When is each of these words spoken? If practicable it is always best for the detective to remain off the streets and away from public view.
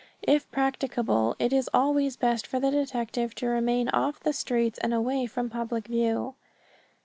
If 0.23 0.49
practicable 0.49 1.35
it 1.37 1.53
is 1.53 1.69
always 1.75 2.17
best 2.17 2.47
for 2.47 2.59
the 2.59 2.71
detective 2.71 3.35
to 3.35 3.45
remain 3.45 3.87
off 3.89 4.19
the 4.19 4.33
streets 4.33 4.79
and 4.79 4.95
away 4.95 5.27
from 5.27 5.47
public 5.47 5.85
view. 5.85 6.33